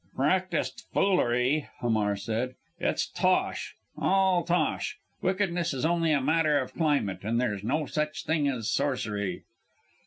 [0.15, 2.55] "Practised foolery," Hamar said.
[2.79, 4.97] "It's tosh all tosh!
[5.21, 9.43] Wickedness is only a matter of climate and there's no such thing as sorcery."